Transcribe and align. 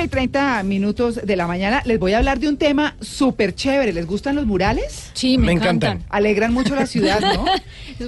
9 0.00 0.06
y 0.06 0.08
30 0.08 0.62
minutos 0.62 1.20
de 1.26 1.36
la 1.36 1.46
mañana. 1.46 1.82
Les 1.84 1.98
voy 1.98 2.14
a 2.14 2.18
hablar 2.18 2.38
de 2.40 2.48
un 2.48 2.56
tema 2.56 2.96
súper 3.02 3.54
chévere. 3.54 3.92
¿Les 3.92 4.06
gustan 4.06 4.34
los 4.34 4.46
murales? 4.46 5.10
Sí, 5.12 5.36
me, 5.36 5.46
Me 5.48 5.52
encantan. 5.52 5.92
encantan. 5.98 6.06
Alegran 6.08 6.54
mucho 6.54 6.74
la 6.74 6.86
ciudad, 6.86 7.20
¿no? 7.20 7.44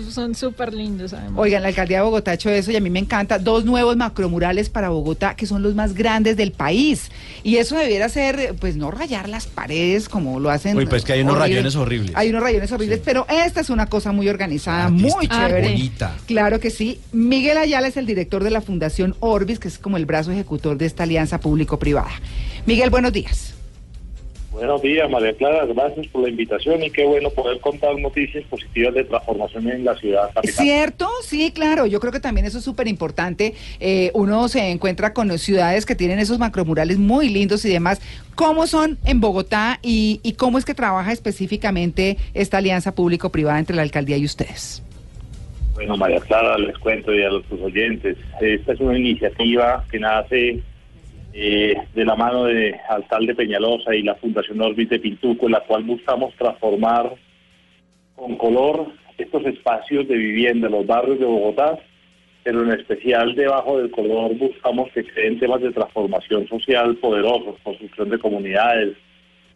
Son 0.11 0.35
súper 0.35 0.73
lindos, 0.73 1.13
además. 1.13 1.35
Oigan, 1.39 1.61
la 1.61 1.69
alcaldía 1.69 1.99
de 1.99 2.05
Bogotá 2.05 2.31
ha 2.31 2.35
hecho 2.35 2.49
eso 2.49 2.71
y 2.71 2.77
a 2.77 2.81
mí 2.81 2.89
me 2.89 2.99
encanta. 2.99 3.39
Dos 3.39 3.67
nuevos 3.67 3.95
macromurales 3.99 4.71
para 4.71 4.89
Bogotá 4.89 5.37
que 5.37 5.45
son 5.47 5.63
los 5.63 5.75
más 5.75 5.93
grandes 5.93 6.39
del 6.39 6.53
país. 6.53 7.11
Y 7.43 7.57
eso 7.57 7.77
debiera 7.77 8.09
ser, 8.09 8.55
pues 8.59 8.77
no 8.77 8.91
rayar 8.91 9.29
las 9.29 9.47
paredes 9.47 10.09
como 10.09 10.41
lo 10.41 10.49
hacen. 10.49 10.79
Uy, 10.79 10.87
pues 10.87 11.05
que 11.05 11.13
hay 11.13 11.21
unos 11.21 11.35
horrible. 11.35 11.57
rayones 11.57 11.77
horribles. 11.77 12.13
Hay 12.15 12.31
unos 12.31 12.43
rayones 12.43 12.73
horribles, 12.73 13.01
pero 13.05 13.27
esta 13.29 13.61
es 13.61 13.69
una 13.69 13.87
cosa 13.87 14.13
muy 14.13 14.31
organizada, 14.31 14.89
muy 14.89 15.29
chévere. 15.29 15.73
bonita. 15.73 16.17
Claro 16.27 16.59
que 16.59 16.71
sí. 16.71 17.01
Miguel 17.13 17.59
Ayala 17.59 17.87
es 17.89 17.99
el 17.99 18.07
director 18.07 18.43
de 18.45 18.51
la 18.51 18.63
Fundación 18.63 19.15
Orbis, 19.21 19.59
que 19.59 19.69
es 19.69 19.79
como 19.79 19.99
el 19.99 20.07
brazo 20.07 20.33
ejecutor 20.33 20.79
de 20.79 20.87
esta 20.87 21.03
alianza 21.03 21.39
público-privada. 21.83 22.11
Miguel, 22.67 22.91
buenos 22.91 23.13
días. 23.13 23.49
Buenos 24.53 24.83
días, 24.83 25.11
María 25.11 25.33
Clara. 25.35 25.65
Gracias 25.65 26.07
por 26.09 26.23
la 26.23 26.29
invitación 26.29 26.83
y 26.83 26.91
qué 26.91 27.07
bueno 27.07 27.31
poder 27.31 27.59
contar 27.61 27.99
noticias 27.99 28.45
positivas 28.45 28.93
de 28.93 29.05
transformación 29.05 29.67
en 29.71 29.85
la 29.85 29.97
ciudad 29.97 30.31
capital. 30.35 30.55
¿Cierto? 30.55 31.09
Sí, 31.25 31.51
claro. 31.53 31.87
Yo 31.87 32.01
creo 32.01 32.13
que 32.13 32.21
también 32.21 32.47
eso 32.47 32.59
es 32.59 32.65
súper 32.65 32.87
importante. 32.87 33.55
Eh, 33.81 34.11
uno 34.13 34.49
se 34.49 34.71
encuentra 34.71 35.15
con 35.15 35.37
ciudades 35.39 35.87
que 35.87 35.95
tienen 35.95 36.19
esos 36.19 36.39
macromurales 36.39 36.99
muy 36.99 37.31
lindos 37.31 37.65
y 37.65 37.71
demás. 37.71 38.03
¿Cómo 38.35 38.67
son 38.67 38.99
en 39.07 39.21
Bogotá 39.21 39.79
y, 39.83 40.21
y 40.23 40.35
cómo 40.35 40.59
es 40.59 40.67
que 40.67 40.75
trabaja 40.75 41.13
específicamente 41.13 42.19
esta 42.35 42.59
alianza 42.59 42.95
público-privada 42.95 43.59
entre 43.59 43.75
la 43.75 43.83
alcaldía 43.83 44.19
y 44.19 44.27
ustedes? 44.27 44.83
Bueno, 45.75 45.97
María 45.97 46.21
Clara, 46.21 46.59
les 46.59 46.77
cuento 46.77 47.15
y 47.15 47.23
a 47.23 47.31
los 47.31 47.45
oyentes. 47.51 48.19
Esta 48.39 48.73
es 48.75 48.81
una 48.81 48.99
iniciativa 48.99 49.83
que 49.91 49.99
nace 49.99 50.63
eh, 51.33 51.75
de 51.95 52.05
la 52.05 52.15
mano 52.15 52.45
de 52.45 52.79
Alcalde 52.89 53.35
Peñalosa 53.35 53.95
y 53.95 54.03
la 54.03 54.15
Fundación 54.17 54.61
Orbis 54.61 54.89
de 54.89 54.99
Pintuco, 54.99 55.47
en 55.47 55.53
la 55.53 55.61
cual 55.61 55.85
buscamos 55.85 56.35
transformar 56.35 57.15
con 58.15 58.37
color 58.37 58.87
estos 59.19 59.45
espacios 59.47 60.07
de 60.09 60.17
vivienda, 60.17 60.69
los 60.69 60.87
barrios 60.87 61.19
de 61.19 61.25
Bogotá, 61.25 61.79
pero 62.43 62.63
en 62.63 62.73
especial 62.73 63.35
debajo 63.35 63.79
del 63.79 63.91
color 63.91 64.35
buscamos 64.35 64.91
que 64.93 65.05
creen 65.05 65.39
temas 65.39 65.61
de 65.61 65.73
transformación 65.73 66.47
social 66.49 66.97
poderosos, 66.97 67.57
construcción 67.63 68.11
de 68.11 68.19
comunidades, 68.19 68.97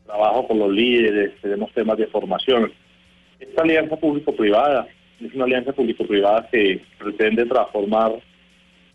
trabajo 0.06 0.47
con 0.47 0.58
los 0.58 0.70
líderes, 0.70 1.32
tenemos 1.42 1.72
temas 1.72 1.98
de 1.98 2.06
formación. 2.06 2.72
Esta 3.41 3.62
alianza 3.62 3.97
público-privada 3.97 4.86
es 5.20 5.34
una 5.34 5.44
alianza 5.44 5.72
público-privada 5.72 6.48
que 6.50 6.80
pretende 6.98 7.44
transformar 7.47 8.12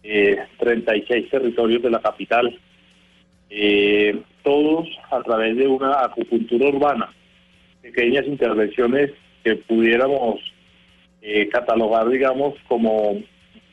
eh, 0.03 0.37
36 0.59 1.29
territorios 1.29 1.81
de 1.81 1.89
la 1.89 1.99
capital, 1.99 2.57
eh, 3.51 4.17
todos 4.43 4.87
a 5.11 5.21
través 5.21 5.57
de 5.57 5.67
una 5.67 6.03
acupuntura 6.05 6.69
urbana, 6.69 7.13
pequeñas 7.81 8.25
intervenciones 8.25 9.11
que 9.43 9.55
pudiéramos 9.57 10.39
eh, 11.21 11.47
catalogar, 11.49 12.07
digamos, 12.09 12.55
como 12.67 13.21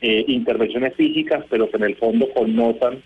eh, 0.00 0.24
intervenciones 0.26 0.94
físicas, 0.94 1.44
pero 1.48 1.70
que 1.70 1.76
en 1.76 1.84
el 1.84 1.96
fondo 1.96 2.28
connotan 2.34 3.02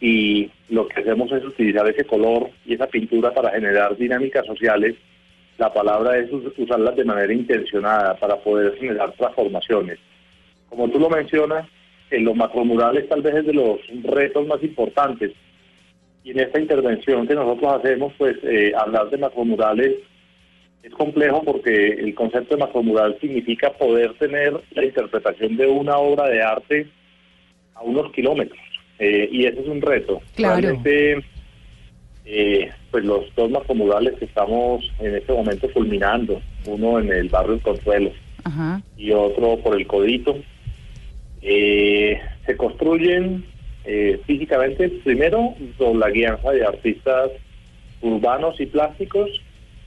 y 0.00 0.50
lo 0.68 0.88
que 0.88 1.00
hacemos 1.00 1.30
es 1.32 1.44
utilizar 1.44 1.86
ese 1.88 2.04
color 2.04 2.50
y 2.64 2.74
esa 2.74 2.86
pintura 2.86 3.32
para 3.32 3.50
generar 3.50 3.96
dinámicas 3.96 4.44
sociales. 4.46 4.94
La 5.58 5.72
palabra 5.72 6.18
es 6.18 6.30
us- 6.32 6.52
usarlas 6.58 6.96
de 6.96 7.04
manera 7.04 7.32
intencionada 7.32 8.14
para 8.16 8.36
poder 8.36 8.76
generar 8.78 9.12
transformaciones. 9.12 9.98
Como 10.68 10.88
tú 10.90 10.98
lo 10.98 11.08
mencionas, 11.08 11.66
en 12.10 12.24
los 12.24 12.36
macromurales 12.36 13.08
tal 13.08 13.22
vez 13.22 13.36
es 13.36 13.46
de 13.46 13.54
los 13.54 13.80
retos 14.02 14.46
más 14.46 14.62
importantes. 14.62 15.32
Y 16.26 16.32
en 16.32 16.40
esta 16.40 16.58
intervención 16.58 17.24
que 17.28 17.36
nosotros 17.36 17.74
hacemos, 17.74 18.12
pues 18.18 18.36
eh, 18.42 18.72
hablar 18.76 19.08
de 19.10 19.16
macromurales 19.16 19.94
es 20.82 20.92
complejo 20.92 21.40
porque 21.44 21.86
el 21.86 22.16
concepto 22.16 22.56
de 22.56 22.64
macromural 22.64 23.16
significa 23.20 23.70
poder 23.70 24.12
tener 24.14 24.52
la 24.72 24.84
interpretación 24.84 25.56
de 25.56 25.68
una 25.68 25.96
obra 25.98 26.28
de 26.28 26.42
arte 26.42 26.88
a 27.74 27.82
unos 27.82 28.10
kilómetros. 28.10 28.58
Eh, 28.98 29.28
y 29.30 29.46
ese 29.46 29.60
es 29.60 29.68
un 29.68 29.80
reto. 29.80 30.20
Claro. 30.34 30.62
Realmente, 30.62 31.24
eh, 32.24 32.70
pues 32.90 33.04
los 33.04 33.32
dos 33.36 33.48
macromurales 33.48 34.18
que 34.18 34.24
estamos 34.24 34.84
en 34.98 35.14
este 35.14 35.32
momento 35.32 35.72
culminando, 35.72 36.42
uno 36.66 36.98
en 36.98 37.12
el 37.12 37.28
barrio 37.28 37.54
El 37.54 37.62
Consuelo 37.62 38.10
Ajá. 38.42 38.82
y 38.96 39.12
otro 39.12 39.58
por 39.58 39.76
el 39.76 39.86
Codito, 39.86 40.36
eh, 41.40 42.20
se 42.44 42.56
construyen 42.56 43.44
eh, 43.86 44.20
físicamente 44.26 44.88
primero 45.04 45.54
con 45.78 45.98
la 46.00 46.10
guianza 46.10 46.50
de 46.50 46.64
artistas 46.64 47.30
urbanos 48.02 48.60
y 48.60 48.66
plásticos 48.66 49.30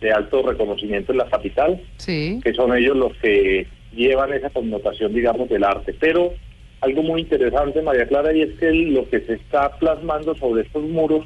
de 0.02 0.12
alto 0.12 0.42
reconocimiento 0.42 1.12
en 1.12 1.18
la 1.20 1.26
capital, 1.30 1.82
Sí. 1.98 2.40
que 2.44 2.54
son 2.54 2.76
ellos 2.76 2.96
los 2.96 3.14
que 3.18 3.68
llevan 3.94 4.34
esa 4.34 4.50
connotación, 4.50 5.14
digamos, 5.14 5.50
del 5.50 5.64
arte. 5.64 5.94
Pero 6.00 6.34
algo 6.82 7.04
muy 7.04 7.22
interesante, 7.22 7.82
María 7.82 8.08
Clara, 8.08 8.34
y 8.34 8.42
es 8.44 8.58
que 8.60 8.72
lo 8.72 9.10
que 9.10 9.20
se 9.22 9.34
está 9.34 9.78
plasmando 9.78 10.34
sobre 10.36 10.62
estos 10.64 10.84
muros 10.84 11.26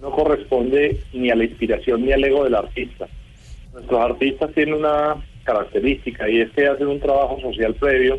no 0.00 0.10
corresponde 0.12 0.98
ni 1.12 1.30
a 1.30 1.34
la 1.34 1.44
inspiración 1.44 2.04
ni 2.04 2.12
al 2.12 2.22
ego 2.22 2.44
del 2.44 2.54
artista. 2.54 3.08
Nuestros 3.72 4.00
artistas 4.00 4.52
tienen 4.54 4.74
una 4.74 5.16
característica 5.42 6.28
y 6.30 6.40
es 6.42 6.50
que 6.50 6.66
hacen 6.68 6.86
un 6.86 7.00
trabajo 7.00 7.40
social 7.40 7.74
previo 7.74 8.18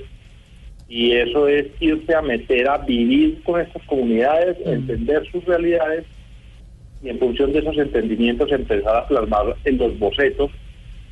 y 0.89 1.11
eso 1.11 1.47
es 1.47 1.67
irse 1.79 2.15
a 2.15 2.21
meter 2.21 2.67
a 2.67 2.79
vivir 2.79 3.41
con 3.43 3.61
estas 3.61 3.83
comunidades, 3.83 4.57
entender 4.65 5.23
sus 5.31 5.45
realidades 5.45 6.03
y 7.03 7.09
en 7.09 7.19
función 7.19 7.53
de 7.53 7.59
esos 7.59 7.77
entendimientos 7.77 8.51
empezar 8.51 8.97
a 8.97 9.07
plasmar 9.07 9.55
en 9.65 9.77
los 9.77 9.97
bocetos 9.99 10.51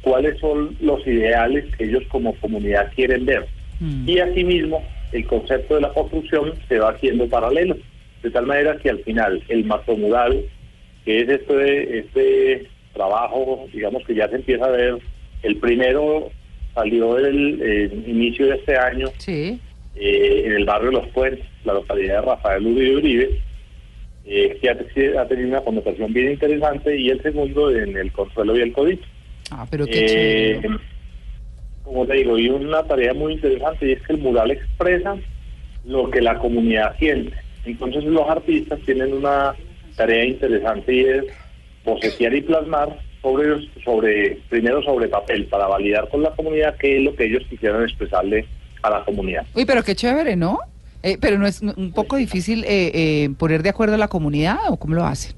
cuáles 0.02 0.40
son 0.40 0.76
los 0.82 1.06
ideales 1.06 1.66
que 1.76 1.86
ellos 1.86 2.04
como 2.10 2.34
comunidad 2.36 2.92
quieren 2.96 3.26
ver. 3.26 3.46
Mm. 3.80 4.10
Y 4.10 4.20
asimismo, 4.20 4.84
el 5.12 5.26
concepto 5.28 5.76
de 5.76 5.82
la 5.82 5.94
construcción 5.94 6.54
se 6.68 6.80
va 6.80 6.90
haciendo 6.90 7.30
paralelo, 7.30 7.78
de 8.24 8.32
tal 8.32 8.48
manera 8.48 8.78
que 8.78 8.90
al 8.90 9.00
final 9.04 9.44
el 9.48 9.64
macromural, 9.66 10.44
que 11.06 11.22
es 11.22 11.30
este, 11.30 12.00
este 12.00 12.68
trabajo, 12.94 13.68
digamos 13.72 14.04
que 14.06 14.16
ya 14.16 14.28
se 14.28 14.38
empieza 14.38 14.66
a 14.66 14.72
ver, 14.72 14.98
el 15.44 15.56
primero 15.58 16.32
salió 16.74 17.16
del 17.16 17.62
eh, 17.62 17.92
inicio 18.08 18.48
de 18.48 18.56
este 18.56 18.76
año 18.76 19.08
Sí. 19.18 19.60
Eh, 20.00 20.44
en 20.46 20.52
el 20.54 20.66
barrio 20.66 20.92
Los 20.92 21.08
Puentes, 21.10 21.46
la 21.66 21.74
localidad 21.74 22.22
de 22.22 22.28
Rafael 22.28 22.66
Uribe 22.66 22.96
Uribe, 22.98 23.42
eh, 24.26 24.58
que 24.62 24.70
ha, 24.70 25.22
ha 25.22 25.28
tenido 25.28 25.50
una 25.50 25.62
connotación 25.62 26.14
bien 26.14 26.32
interesante, 26.32 26.98
y 26.98 27.10
el 27.10 27.22
segundo 27.22 27.72
en 27.72 27.96
el 27.98 28.12
Consuelo 28.12 28.58
y 28.58 28.62
el 28.62 28.74
Codito. 28.74 29.06
Ah, 29.52 29.66
pero 29.70 29.86
qué 29.86 30.52
Eh, 30.52 30.62
como 31.84 32.06
te 32.06 32.16
digo, 32.16 32.38
y 32.38 32.50
una 32.50 32.84
tarea 32.84 33.14
muy 33.14 33.34
interesante 33.34 33.88
y 33.88 33.92
es 33.94 34.02
que 34.02 34.14
el 34.14 34.20
mural 34.20 34.52
expresa 34.52 35.16
lo 35.86 36.10
que 36.10 36.22
la 36.22 36.38
comunidad 36.38 36.98
siente. 37.00 37.34
Entonces 37.66 38.04
los 38.04 38.30
artistas 38.30 38.80
tienen 38.86 39.14
una 39.14 39.56
tarea 39.96 40.26
interesante 40.26 40.94
y 40.94 41.00
es 41.06 41.24
bocetear 41.86 42.36
y 42.36 42.42
plasmar 42.42 43.00
sobre, 43.22 43.70
sobre 43.86 44.38
primero 44.50 44.84
sobre 44.84 45.08
papel 45.08 45.46
para 45.46 45.68
validar 45.68 46.10
con 46.10 46.24
la 46.24 46.32
comunidad 46.32 46.76
qué 46.78 46.98
es 46.98 47.04
lo 47.04 47.16
que 47.16 47.26
ellos 47.26 47.44
quisieran 47.50 47.84
expresarle 47.84 48.46
a 48.82 48.90
la 48.90 49.04
comunidad. 49.04 49.46
Uy, 49.56 49.66
pero 49.66 49.84
qué 49.84 49.96
chévere, 49.96 50.36
¿no? 50.36 50.60
Eh, 51.04 51.18
pero 51.20 51.38
no 51.38 51.48
es 51.48 51.62
un 51.62 51.92
poco 51.94 52.16
difícil 52.16 52.64
eh, 52.66 52.92
eh, 52.94 53.30
poner 53.38 53.64
de 53.64 53.70
acuerdo 53.70 53.96
a 53.96 53.98
la 53.98 54.08
comunidad 54.08 54.58
o 54.70 54.78
cómo 54.78 54.96
lo 54.96 55.06
hacen. 55.06 55.36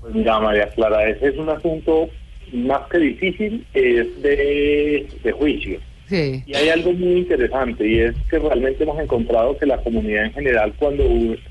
Pues 0.00 0.14
mira, 0.14 0.40
María 0.40 0.68
Clara, 0.70 1.08
ese 1.08 1.28
es 1.28 1.36
un 1.36 1.48
asunto 1.48 2.08
más 2.52 2.88
que 2.88 2.98
difícil, 2.98 3.66
es 3.74 4.22
de, 4.22 5.08
de 5.22 5.32
juicio. 5.32 5.80
Sí. 6.08 6.42
Y 6.46 6.54
hay 6.54 6.68
algo 6.68 6.92
muy 6.92 7.18
interesante 7.18 7.86
y 7.86 7.98
es 7.98 8.14
que 8.30 8.38
realmente 8.38 8.84
hemos 8.84 9.00
encontrado 9.00 9.58
que 9.58 9.66
la 9.66 9.78
comunidad 9.78 10.26
en 10.26 10.32
general 10.32 10.72
cuando, 10.78 11.04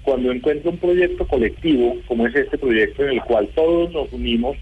cuando 0.03 0.31
encuentra 0.31 0.71
un 0.71 0.77
proyecto 0.77 1.27
colectivo, 1.27 1.97
como 2.07 2.25
es 2.25 2.35
este 2.35 2.57
proyecto 2.57 3.03
en 3.03 3.09
el 3.11 3.21
cual 3.23 3.49
todos 3.53 3.91
nos 3.91 4.11
unimos 4.13 4.55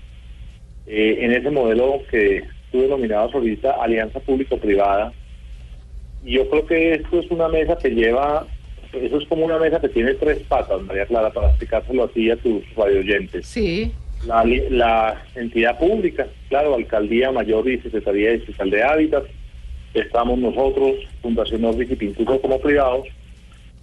eh, 0.88 1.18
en 1.22 1.32
ese 1.32 1.52
modelo 1.52 2.02
que 2.10 2.44
tú 2.72 2.82
denominabas 2.82 3.34
ahorita 3.36 3.72
alianza 3.74 4.20
público-privada, 4.20 5.14
yo 6.24 6.50
creo 6.50 6.66
que 6.66 6.94
esto 6.96 7.20
es 7.20 7.30
una 7.32 7.48
mesa 7.48 7.78
que 7.78 7.90
lleva 7.90 8.48
eso 8.94 9.18
es 9.18 9.28
como 9.28 9.46
una 9.46 9.58
mesa 9.58 9.80
que 9.80 9.90
tiene 9.90 10.14
tres 10.14 10.40
patas, 10.48 10.82
María 10.84 11.06
Clara, 11.06 11.32
para 11.32 11.50
explicárselo 11.50 12.04
así 12.04 12.30
a 12.30 12.38
tus 12.38 12.64
radioyentes. 12.76 13.48
Sí. 13.48 13.92
La, 14.26 14.46
la 14.46 15.22
entidad 15.36 15.78
pública, 15.80 16.28
claro, 16.50 16.76
Alcaldía 16.76 17.32
Mayor 17.32 17.68
y 17.70 17.80
Secretaría 17.80 18.32
Distrital 18.32 18.70
de 18.70 18.84
Hábitat, 18.84 19.24
estamos 19.94 20.40
nosotros, 20.40 20.94
Fundación 21.22 21.66
Orbis 21.66 21.92
y 21.92 21.96
Pintuco 21.96 22.40
como 22.40 22.60
privados, 22.60 23.08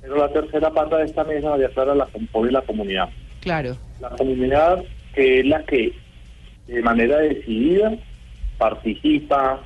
pero 0.00 0.16
la 0.16 0.32
tercera 0.32 0.70
pata 0.70 0.98
de 0.98 1.04
esta 1.04 1.24
mesa, 1.24 1.50
María 1.50 1.68
Clara, 1.68 1.94
la 1.94 2.06
compone 2.06 2.52
la 2.52 2.62
comunidad. 2.62 3.08
Claro. 3.40 3.76
La 4.00 4.10
comunidad 4.10 4.82
que 5.14 5.40
es 5.40 5.46
la 5.46 5.62
que 5.64 5.92
de 6.68 6.82
manera 6.82 7.18
decidida 7.18 7.92
participa, 8.58 9.60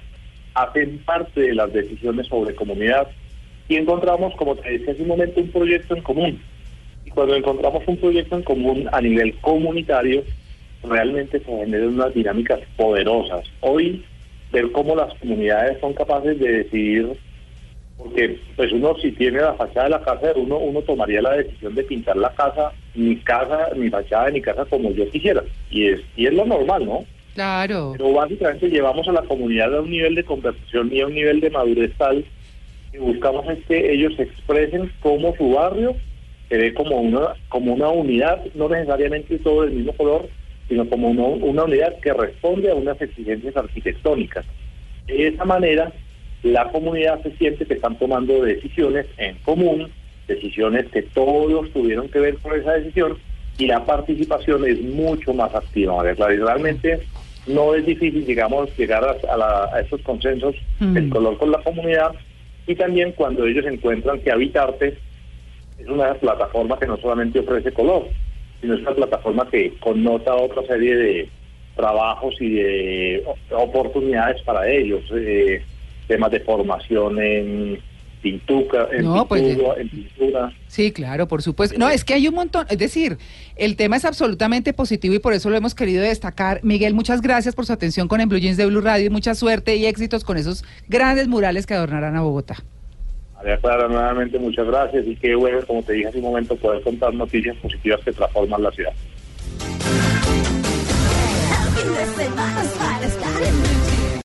hacen 0.54 0.98
parte 1.04 1.40
de 1.40 1.54
las 1.54 1.72
decisiones 1.72 2.26
sobre 2.28 2.54
comunidad 2.54 3.08
y 3.68 3.76
encontramos, 3.76 4.34
como 4.36 4.56
te 4.56 4.70
decía 4.70 4.92
hace 4.92 5.02
un 5.02 5.08
momento, 5.08 5.40
un 5.40 5.48
proyecto 5.48 5.96
en 5.96 6.02
común. 6.02 6.42
Y 7.04 7.10
cuando 7.10 7.34
encontramos 7.34 7.82
un 7.86 7.96
proyecto 7.96 8.36
en 8.36 8.42
común 8.42 8.88
a 8.92 9.00
nivel 9.00 9.34
comunitario, 9.40 10.24
realmente 10.82 11.40
se 11.40 11.44
generan 11.44 11.94
unas 11.94 12.14
dinámicas 12.14 12.60
poderosas. 12.76 13.44
Hoy, 13.60 14.04
ver 14.52 14.70
cómo 14.72 14.94
las 14.94 15.12
comunidades 15.14 15.80
son 15.80 15.94
capaces 15.94 16.38
de 16.38 16.52
decidir, 16.58 17.16
porque 17.96 18.38
pues 18.56 18.72
uno 18.72 18.94
si 19.00 19.12
tiene 19.12 19.40
la 19.40 19.54
fachada 19.54 19.84
de 19.84 19.90
la 19.90 20.02
casa, 20.02 20.32
uno, 20.36 20.58
uno 20.58 20.82
tomaría 20.82 21.22
la 21.22 21.36
decisión 21.36 21.74
de 21.74 21.84
pintar 21.84 22.16
la 22.16 22.30
casa, 22.30 22.72
mi 22.94 23.16
casa, 23.16 23.70
mi 23.76 23.88
fachada 23.88 24.26
de 24.26 24.32
mi 24.32 24.42
casa 24.42 24.64
como 24.66 24.90
yo 24.92 25.08
quisiera. 25.10 25.42
Y 25.70 25.88
es, 25.88 26.00
y 26.16 26.26
es 26.26 26.34
lo 26.34 26.44
normal, 26.44 26.84
¿no? 26.84 27.04
Claro. 27.34 27.94
Pero 27.96 28.12
básicamente 28.12 28.68
llevamos 28.68 29.06
a 29.08 29.12
la 29.12 29.22
comunidad 29.22 29.76
a 29.76 29.80
un 29.80 29.90
nivel 29.90 30.14
de 30.14 30.24
conversación 30.24 30.90
y 30.92 31.00
a 31.00 31.06
un 31.06 31.14
nivel 31.14 31.40
de 31.40 31.50
madurez 31.50 31.92
tal 31.98 32.24
que 32.92 33.00
buscamos 33.00 33.44
es 33.48 33.58
que 33.66 33.92
ellos 33.92 34.12
expresen 34.18 34.90
cómo 35.00 35.34
su 35.36 35.50
barrio 35.50 35.96
se 36.48 36.56
ve 36.56 36.72
como 36.74 37.00
una, 37.00 37.34
como 37.48 37.74
una 37.74 37.88
unidad, 37.88 38.40
no 38.54 38.68
necesariamente 38.68 39.38
todo 39.38 39.62
del 39.62 39.72
mismo 39.72 39.92
color, 39.94 40.28
sino 40.68 40.88
como 40.88 41.08
una, 41.08 41.24
una 41.24 41.64
unidad 41.64 41.98
que 42.00 42.12
responde 42.12 42.70
a 42.70 42.74
unas 42.76 43.00
exigencias 43.02 43.56
arquitectónicas. 43.56 44.46
De 45.06 45.26
esa 45.26 45.44
manera, 45.44 45.92
la 46.44 46.70
comunidad 46.70 47.20
se 47.22 47.32
siente 47.32 47.66
que 47.66 47.74
están 47.74 47.98
tomando 47.98 48.44
decisiones 48.44 49.06
en 49.16 49.36
común, 49.38 49.90
decisiones 50.28 50.86
que 50.92 51.02
todos 51.02 51.70
tuvieron 51.72 52.08
que 52.08 52.20
ver 52.20 52.36
con 52.36 52.58
esa 52.58 52.74
decisión, 52.74 53.18
y 53.58 53.66
la 53.66 53.84
participación 53.84 54.66
es 54.68 54.80
mucho 54.82 55.32
más 55.32 55.54
activa. 55.54 56.02
Realmente 56.02 57.00
no 57.46 57.74
es 57.74 57.84
difícil, 57.84 58.24
digamos, 58.26 58.70
llegar 58.76 59.04
a, 59.04 59.32
a 59.32 59.36
la- 59.36 59.70
a 59.72 59.80
estos 59.80 60.00
consensos 60.02 60.54
Mm. 60.80 60.94
del 60.94 61.08
color 61.10 61.38
con 61.38 61.50
la 61.50 61.58
comunidad, 61.62 62.14
y 62.66 62.74
también 62.74 63.12
cuando 63.12 63.46
ellos 63.46 63.66
encuentran 63.66 64.20
que 64.20 64.30
Habitarte 64.32 64.98
es 65.78 65.86
una 65.88 66.14
plataforma 66.14 66.78
que 66.78 66.86
no 66.86 66.96
solamente 66.98 67.40
ofrece 67.40 67.72
color, 67.72 68.08
sino 68.60 68.74
es 68.74 68.80
una 68.80 68.92
plataforma 68.94 69.48
que 69.50 69.74
connota 69.80 70.34
otra 70.34 70.62
serie 70.66 70.96
de 70.96 71.28
trabajos 71.76 72.34
y 72.40 72.50
de 72.54 73.24
oportunidades 73.50 74.40
para 74.42 74.68
ellos, 74.70 75.02
eh, 75.14 75.62
temas 76.06 76.30
de 76.30 76.40
formación 76.40 77.20
en 77.20 77.80
pintura, 78.24 78.88
en, 78.90 79.04
No, 79.04 79.28
pues, 79.28 79.42
pintura, 79.42 79.74
en 79.78 79.88
pintura. 79.90 80.52
Sí, 80.66 80.92
claro, 80.92 81.28
por 81.28 81.42
supuesto. 81.42 81.78
No, 81.78 81.90
es 81.90 82.04
que 82.04 82.14
hay 82.14 82.26
un 82.26 82.34
montón, 82.34 82.66
es 82.70 82.78
decir, 82.78 83.18
el 83.56 83.76
tema 83.76 83.96
es 83.96 84.06
absolutamente 84.06 84.72
positivo 84.72 85.14
y 85.14 85.18
por 85.18 85.34
eso 85.34 85.50
lo 85.50 85.56
hemos 85.56 85.74
querido 85.74 86.02
destacar. 86.02 86.60
Miguel, 86.62 86.94
muchas 86.94 87.20
gracias 87.20 87.54
por 87.54 87.66
su 87.66 87.74
atención 87.74 88.08
con 88.08 88.22
el 88.22 88.26
Blue 88.26 88.38
Jeans 88.38 88.56
de 88.56 88.64
Blue 88.64 88.80
Radio 88.80 89.06
y 89.06 89.10
mucha 89.10 89.34
suerte 89.34 89.76
y 89.76 89.84
éxitos 89.84 90.24
con 90.24 90.38
esos 90.38 90.64
grandes 90.88 91.28
murales 91.28 91.66
que 91.66 91.74
adornarán 91.74 92.16
a 92.16 92.22
Bogotá. 92.22 92.56
María 93.36 93.58
Clara, 93.58 93.88
nuevamente 93.88 94.38
muchas 94.38 94.66
gracias 94.66 95.06
y 95.06 95.16
qué 95.16 95.34
bueno, 95.34 95.58
como 95.66 95.82
te 95.82 95.92
dije 95.92 96.08
hace 96.08 96.16
un 96.16 96.24
momento, 96.24 96.56
poder 96.56 96.82
contar 96.82 97.12
noticias 97.12 97.54
positivas 97.58 98.00
que 98.02 98.12
transforman 98.12 98.62
la 98.62 98.70
ciudad. 98.72 98.94